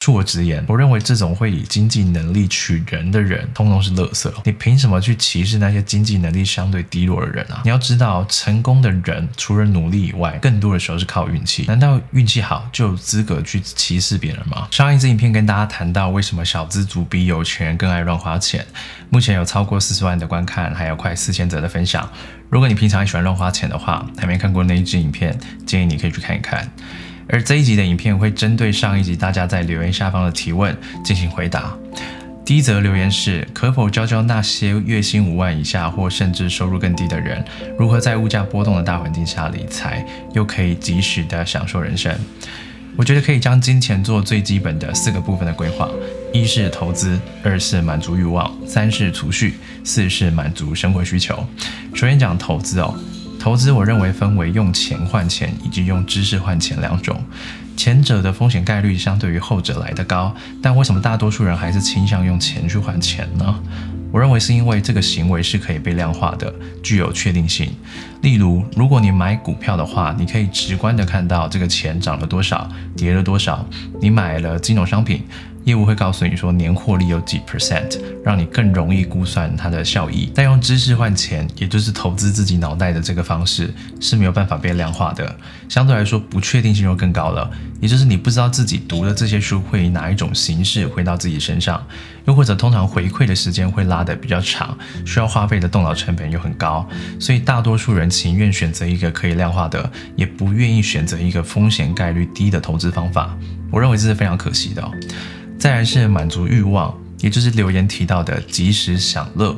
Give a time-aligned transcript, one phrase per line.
[0.00, 4.32] 恕我直言，我认为这种会以经济能力取人的人，通通是垃圾。
[4.44, 7.60] 你凭什么去歧视那些经济能力相对低落的人啊？
[7.64, 11.64] 你要知道，成功的人除了努力以外，更多的时候是靠运气。
[11.68, 14.68] 难道运气好就有资格去歧视别人吗？
[14.70, 18.64] 上一支影片跟大家谈到，为什么小资族比有钱人更爱乱花钱。
[19.10, 22.10] 目前有超过四十万的观看，还有快四千则的分享。
[22.48, 26.66] 如果你平常也喜欢乱花钱的话，还没看过那一支影片，建议你可以去看一看。
[27.32, 31.72] 而这一集的影片会针对上一集大家在留言下方的提问进行回答。
[32.44, 37.44] 第一则留言是：可否教教那些月薪五万以下或甚至收入更低的人，
[37.78, 42.12] 如何在物价波动的大环境下理财，又可以及时的享受人生？
[42.96, 45.88] 我觉得可以将金钱做最基本的四个部分的规划：
[46.32, 49.54] 一是投资，二是满足欲望，三是储蓄，
[49.84, 51.46] 四是满足生活需求。
[51.94, 52.92] 首先讲投资哦。
[53.40, 57.18] 投资，我认为分为用钱换钱以及用知识换钱两种。
[57.74, 63.58] 前者的风险概率相对于后者来得高，但为什么大多数人还是倾向用钱去换钱呢？
[64.12, 67.72] 我认为是因为这个行为是可以被量化的，具有确定性。
[68.20, 73.64] 例如，如果你买股票的话，你可以直观的看到这个钱涨了多少，跌了多少。
[74.02, 75.24] 你买了金融商品。
[75.70, 80.28] 业务会告诉你说年获利有几 percent，让你更容易估算它的效益。
[80.34, 85.36] 但用知识换钱，也就是投资自己脑袋的这个方式是没有办法被量化的，
[85.68, 87.48] 相对来说不确定性就更高了。
[87.80, 91.80] 也就是你不知道自己读的这些书会以哪一种形式回到自己身上，
[92.24, 96.84] 又或者通常回馈的时间会拉得比较长，需要花费的动脑成本又很高，
[97.20, 103.38] 所以大多数人情愿选择一个可以量化的，也不愿意选择一个风险概率低的投资方法。
[103.70, 104.90] 我认为这是非常可惜的。
[105.60, 109.54] 再来是满足欲望，也就是留言提到的及时享乐。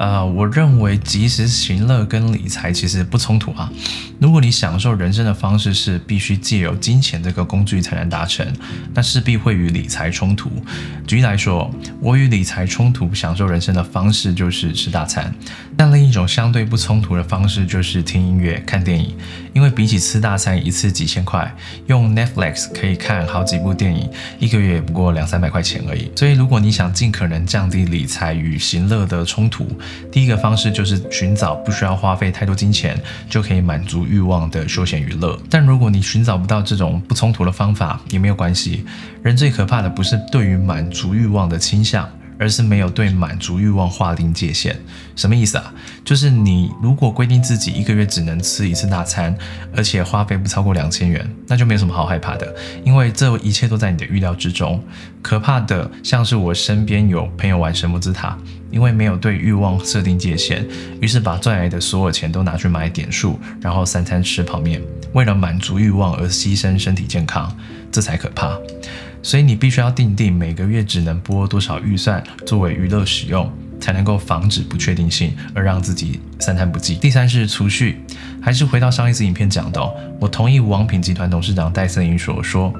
[0.00, 3.70] 呃，我认为及时行乐跟理财其实不冲突啊。
[4.20, 8.46] 如果你享受人生的方式是必须借由金钱这个工具才能达成，
[8.94, 10.50] 那势必会与理财冲突。
[11.06, 11.68] 举例来说，
[12.00, 15.32] 我与理财冲突享受人生的方式就是吃大餐，
[15.76, 19.16] 但另一种相对不冲突的方式就是听音乐、看电影。
[19.58, 21.52] 因为比起吃大餐一次几千块，
[21.88, 24.08] 用 Netflix 可以看好几部电影，
[24.38, 26.08] 一个月也不过两三百块钱而已。
[26.14, 29.66] 所以如果你想尽可能降低理财与行乐的冲突，
[30.12, 32.96] 第一个方式就是寻找不需要花费太多金钱
[33.28, 35.36] 就可以满足欲望的休闲娱乐。
[35.50, 38.84] 但如果你寻找不到这种不冲突的方法，也没有关系。
[39.24, 42.08] 人最可怕的不是对于满足欲望的倾向。
[42.38, 44.76] 而是没有对满足欲望划定界限，
[45.16, 45.74] 什么意思啊？
[46.04, 49.36] 就是你如果规定自己一个月只能吃一次大餐，
[49.76, 52.54] 而且花费不超过两千元，那就没有什么好害怕的，
[52.84, 54.82] 因为这一切都在你的预料之中。
[55.20, 58.38] 可怕的像是我身边有朋友玩神魔之塔，
[58.70, 60.64] 因为没有对欲望设定界限，
[61.00, 64.80] 于是把赚来的所有钱都拿去买点数，然后三餐吃泡面，
[65.12, 67.54] 为了满足欲望而牺牲身体健康，
[67.90, 68.56] 这才可怕。
[69.22, 76.94] 所以你必须要定定每个月只能拨多少预算作为娱乐使用，才能够防止不确定性，而让自己三餐不继。
[76.94, 78.00] 第三是储蓄，
[78.40, 79.80] 还是回到上一次影片讲的，
[80.20, 82.72] 我同意王品集团董事长戴森英所说，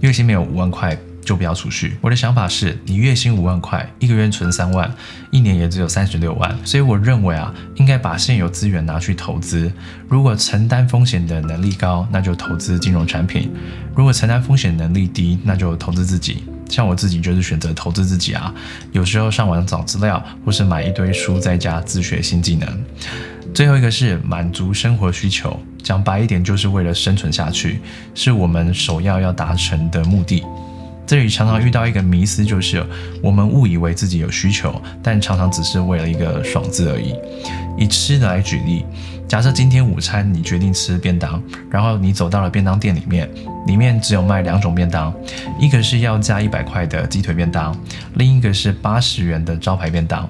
[0.00, 0.96] 月薪没有五万块。
[1.24, 1.96] 就不要储蓄。
[2.00, 4.92] 我的想法是，你月薪五万块，一个月存三万，
[5.30, 6.56] 一年也只有三十六万。
[6.64, 9.72] 所以我认为啊，应该把现有资源拿去投资。
[10.08, 13.48] 如果承担风险的能力高，那就投资金融产品；
[13.94, 16.44] 如果承担风险能力低，那就投资自己。
[16.68, 18.52] 像我自己就是选择投资自己啊。
[18.92, 22.68] 有时候上网找资料，或是买一堆书在家自学新技能。
[23.54, 27.80] 最后一个是满足生活需求，讲白一点，就是为了生存下去，
[28.14, 30.42] 是我们首要要达成的目的。
[31.06, 32.84] 这里常常遇到一个迷思，就是
[33.22, 37.14] 我们误以为自己有需求，但常常只是为了一个爽字而已。
[37.76, 38.84] 以吃的来举例，
[39.26, 43.28] 假设今天午餐你决定吃便当，然后你走到了便当店里面，
[43.66, 45.12] 里面只有卖两种便当，
[45.58, 47.76] 一个是要加一百块的鸡腿便当，
[48.14, 50.28] 另一个是八十元的招牌便当。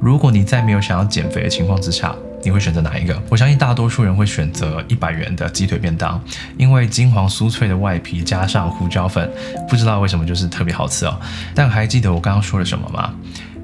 [0.00, 2.14] 如果你在没有想要减肥的情况之下，
[2.44, 3.22] 你会选择哪一个？
[3.28, 6.22] 我相信大多数人会选择一百元的鸡腿便当，
[6.56, 9.30] 因为金黄酥脆的外皮加上胡椒粉，
[9.68, 11.20] 不知道为什么就是特别好吃哦。
[11.54, 13.14] 但还记得我刚刚说了什么吗？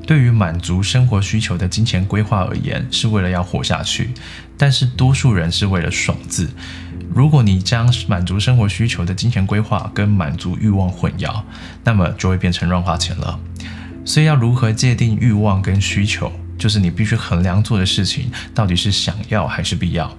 [0.07, 4.07] 对于满足生活需求的金钱规划而言，是为了要活下去；
[4.57, 6.49] 但是多数人是为了爽字。
[7.15, 11.43] 如果你将满足生活需求的金钱规划跟满足欲望混淆，
[11.85, 13.39] 那么就会变成乱花钱了。
[14.05, 16.33] 所以要如何界定欲望跟需求？
[16.59, 20.15] 就是你必须衡量做的事情到底是想要还是必要。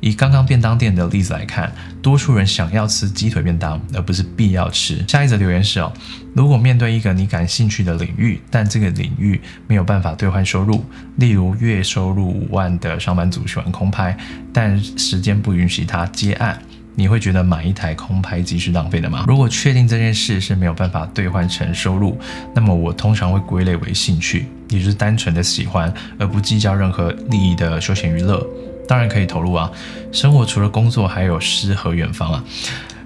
[0.00, 1.70] 以刚刚便当店的例子来看，
[2.00, 5.04] 多数人想要吃鸡腿便当，而不是必要吃。
[5.06, 5.92] 下一则留言是哦，
[6.34, 10.82] 如果面对一个你感兴趣的领域，但这个领域没有办法兑换收入，
[11.16, 14.16] 例如月收入五万的上班族喜欢空拍，
[14.52, 16.62] 但时间不允许他接案。
[16.98, 19.24] 你会觉得买一台空拍机是浪费的吗？
[19.28, 22.18] 如果确定这件事是没有办法兑换成收入，
[22.52, 28.44] 那么我通常会归类为兴趣，也就是单纯的喜欢而不计较任何利益的休闲娱乐。
[28.88, 29.70] 当然可以投入啊，
[30.10, 32.44] 生活除了工作还有诗和远方啊。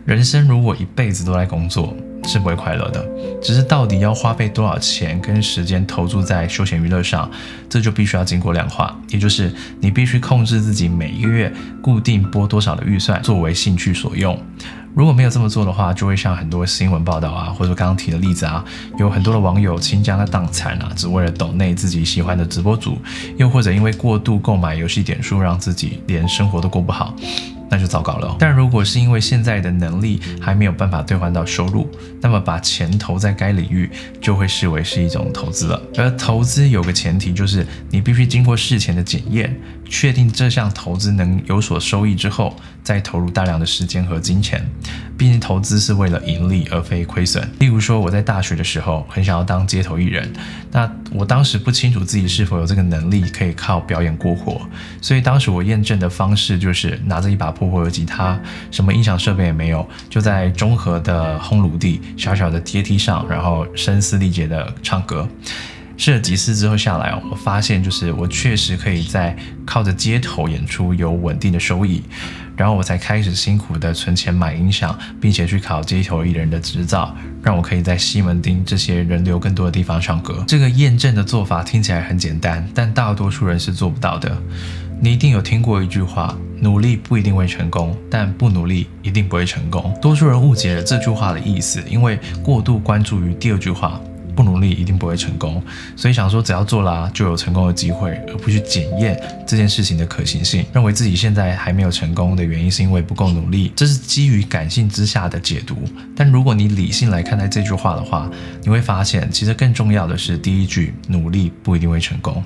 [0.06, 3.04] 人生如果一辈子都在工作，是不会快乐的。
[3.42, 7.30] 只是到底要花费多少钱跟时间投注在休闲娱乐上，
[7.68, 11.52] 这就必须要经过量化，也就是你必须控制自己每一个月
[11.82, 14.38] 固定拨多少的预算作为兴趣所用。
[14.94, 18.62] 如果没有这么做的话，就会像很多新闻报道啊，或者刚刚提的例子啊，
[18.98, 22.98] 有很多的网友倾家荡产啊，只为了抖内自己喜欢的直播主，
[23.38, 27.14] 又或者因为过度购买游戏点数，让自己连生活都过不好。
[27.72, 28.36] 那就糟糕了。
[28.38, 31.90] 但如果是因为现在的能力还没有办法兑换到收入，
[32.20, 33.90] 那么把钱投在该领域
[34.20, 35.82] 就会视为是一种投资了。
[35.96, 39.58] 而投资有个前提，就是你必须经过事前的检验，
[39.88, 44.62] 确定这项投资能有所收益之后，再投入大量的时间和金钱。
[45.22, 47.48] 毕竟投资是为了盈利而非亏损。
[47.60, 50.28] 例如说，我在大学的时候很想要当街头艺人，
[50.72, 54.60] 那我当时不清楚自己是否有这个能力可以靠表演过活，
[55.00, 58.36] 所以当时我验证的方式就是拿着一把破破的吉他，
[58.72, 65.28] 什么音响设备也没有，就在中和的烘炉地小小的阶梯上，然后声嘶力竭的唱歌。
[65.96, 72.02] 试了几次之后下来，我发现就是我确实可以在靠着街头演出有稳定的收益。
[72.62, 77.12] 然后我才开始辛苦的存钱买音响，并且去考街头艺人的执照，
[77.42, 80.44] 让我可以在西门町这些人流更多的地方唱歌。
[80.46, 84.40] 这个验证的做法听起来很简单，但大多数人是做不到的。
[85.00, 89.92] 你一定有听过一句话：努力不一定会成功，但不努力一定不会成功。
[90.00, 94.00] 多数人误解了这句话的意思，因为过度关注于第二句话。
[94.34, 95.62] 不努力一定不会成功，
[95.96, 100.64] 所以想说只要做了就有成功的机会，而不去检验这件事情的可行性。
[100.72, 105.76] 认为自己现在还没有成功的原因是因为不够努力，这是基于感性之下的解读。
[106.16, 108.30] 但如果你理性来看待这句话的话，
[108.62, 112.42] 你会发现其实更重要的是第一句“努力不一定会成功”，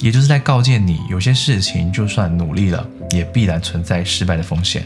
[0.00, 4.84] 也就是在告诫你，有些事情就算努力了，也必然存在失败的风险。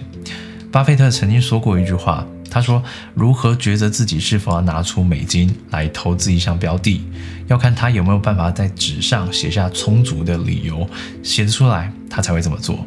[0.70, 2.26] 巴菲特曾经说过一句话。
[2.52, 2.84] 他说
[3.16, 7.00] ：“如何抉择自己是否要拿出美金来投资一项标的，
[7.46, 10.86] 要看他有没有办法在纸上写下充足的理由，
[11.22, 12.86] 写得出来，他才会这么做。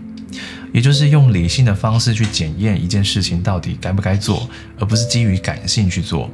[0.71, 4.47] 也就是用理性的方式去检验一件事情到底该不该做，
[4.77, 6.29] 而不是基于感性去做。”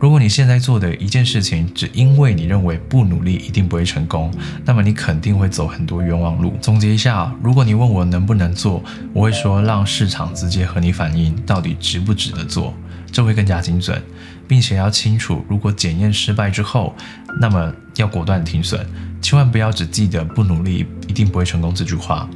[0.00, 4.32] 如果你现在做的一件事情，只因为你认为不努力一定不会成功，
[4.64, 6.56] 那么你肯定会走很多冤枉路。
[6.60, 8.80] 总结一下，如果你问我能不能做，
[9.12, 12.72] 我会说让市场直接和你反映到底值不值得做，
[13.10, 14.00] 这会更加精准，
[14.46, 16.94] 并且要清楚，如果检验失败之后，
[17.40, 18.86] 那么要果断停损，
[19.20, 22.28] 千万不要只记得不努力一定不会成功这句话。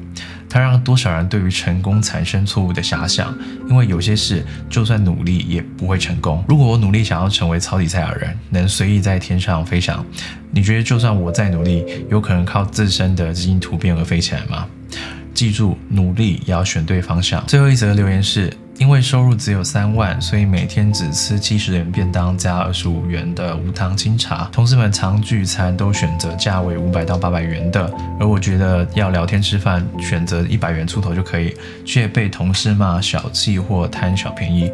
[0.49, 3.34] 它让多少人对于成功产生错误的遐想，
[3.70, 6.44] 因为有些事就算努力也不会成功。
[6.46, 10.05] 如果我努力想要成为超级赛亚人，能随意在天上飞翔，
[10.50, 14.67] 你觉得就算我再努力，有可能靠自身的基因突变而飞起来吗？
[15.32, 17.43] 记住，努力也要选对方向。
[17.46, 18.52] 最后一则留言是。
[18.82, 24.49] 因为收入只有三万，所以每天只吃七十元便当加二十五元的无糖清茶。
[24.50, 27.88] 同事们常聚餐都选择价位五百到八百元的，
[28.19, 34.69] 而我觉得要聊天吃饭，选择一百元出头就可以，却被同事骂小气或贪小便宜，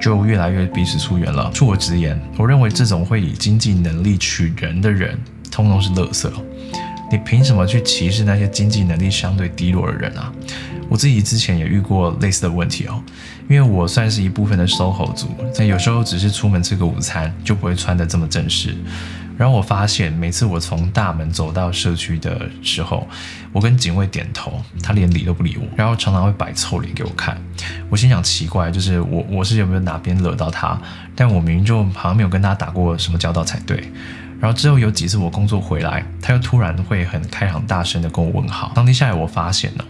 [0.00, 1.50] 就越来越彼此疏远了。
[1.52, 5.18] 恕我直言，我认为这种会以经济能力取人的人，
[5.50, 6.30] 通通是垃圾。
[7.12, 10.32] 你凭什么去歧视那些经济能力相对低落的人啊？
[10.90, 13.02] 我自己之前也遇过类似的问题哦。
[13.48, 18.76] 因为我算是一部分的 SOHO 族，在有时候只是出门吃个午餐，就不会穿得这么正式。
[19.38, 23.08] 然后我发现，每次我从大门走到社区的时候，
[23.52, 27.40] 我跟警卫点头，他连理都不理我，然后常常会摆臭脸给我看。
[27.88, 30.78] 我心想奇怪，就是我我是有没有哪边惹到他？
[31.16, 33.90] 但我明明就好像没有跟他打过什么交道才对。
[34.38, 38.72] 然后之后有几次我工作回来，他又突然会很开朗大声的跟我问好。
[38.74, 39.84] 当天下来，我发现了。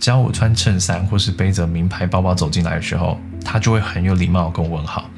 [0.00, 5.08] 只要我穿衬衫或是背着名牌包包走进来的时候，他就会很有礼貌跟我问好。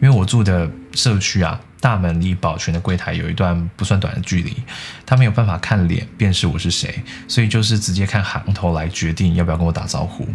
[0.00, 4.56] 因为我住的社区啊，大门离保全的柜台有一段不算短的距离，
[5.04, 10.26] 他没有办法看脸辨识我是谁，所以就是直接看行头来决定要不要跟我打招呼。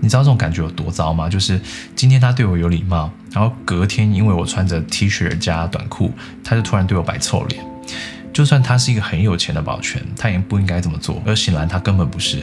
[0.00, 1.26] 你知道这种感觉有多糟吗？
[1.26, 1.58] 就是
[1.94, 6.12] 今天他对我有礼貌，然后隔天因为我穿着 T 恤加短裤，
[6.44, 7.64] 他就突然对我摆臭脸。
[8.36, 11.22] 就算他是一个很有钱的保全，他也不应该这么做。
[11.24, 12.40] 而显然他根本不是。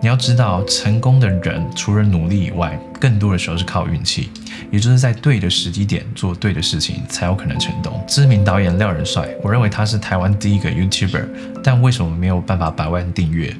[0.00, 4.30] 你要知道，成功的人除了努力以外，更多的时候是靠运气，
[4.70, 8.00] 也就是在对的时机点做对的事情，才有可能成功。
[8.06, 11.24] 知名导演廖仁帅，我认为他是台湾第一个 YouTuber，
[11.64, 13.52] 但为什么没有办法百万订阅？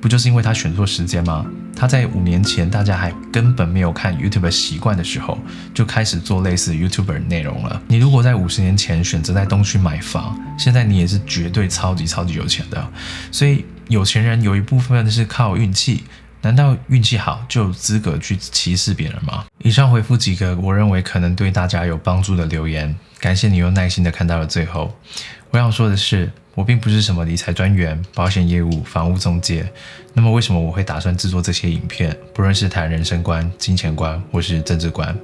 [0.00, 1.46] 不就是因为他选错时间吗？
[1.82, 5.36] 他在五年前大家还根本没有看 YouTube 习惯的时候，
[5.74, 7.82] 就开始做类似 YouTuber 内容了。
[7.88, 12.88] 你如果在五十年前选择在东区买房，现在你也是绝对超级超级有钱的。
[13.32, 16.04] 所以有钱人有一部分是靠运气。
[16.42, 19.44] 难道运气好就有资格去歧视别人吗？
[19.58, 24.96] 以上回复几个我认为可能对大家有帮助的留言，感谢你用耐心的看到了最后。
[25.50, 29.66] 我想说的是，我并不是什么理财专员、保险业务、房屋中介。
[30.12, 32.14] 那么为什么我会打算制作这些影片？
[32.34, 35.16] 不论是谈人生观、金钱观或是政治观，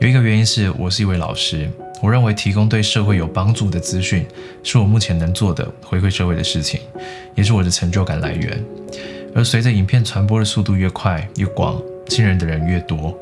[0.00, 1.70] 有一个原因是我是一位老师，
[2.02, 4.26] 我认为提供对社会有帮助的资讯，
[4.64, 6.80] 是我目前能做的回馈社会的事情，
[7.36, 8.60] 也是我的成就感来源。
[9.34, 13.16] 而随着影片传播的速度越快越广，信任的人越多，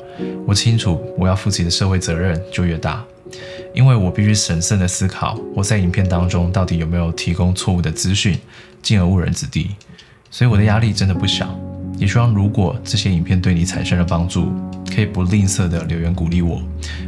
[0.47, 3.05] 我清楚我要负起的社会责任就越大，
[3.77, 8.35] 因为我必须审慎的思考我在影片当中到底有没有提供错误的资讯，
[8.81, 9.69] 进而误人子弟。
[10.31, 11.47] 所以我的压力真的不小。
[11.95, 14.51] 也希望如果这些影片对你产生了帮助，
[14.91, 16.59] 可以不吝啬的留言鼓励我，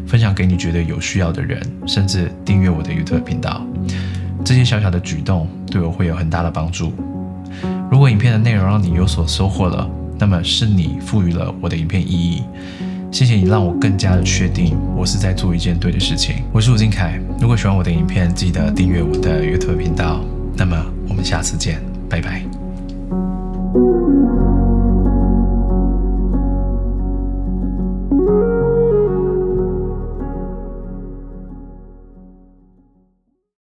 [0.05, 3.65] 分享给你觉得有需要的人，甚至订阅我的 YouTube 频道。
[4.45, 6.93] 这些小小的举动对我会有很大的帮助。
[7.89, 12.43] 如果影片的内容让你有所收获了，那么是你赋予了我的影片意义。
[13.19, 16.35] 谢谢你让我更加的确定我是在做一件对的事情。
[16.53, 20.23] 我是吴金凯，如果喜欢我的影片，记得订阅我的 YouTube 频道。
[20.55, 22.58] 那么我们下次见，拜拜。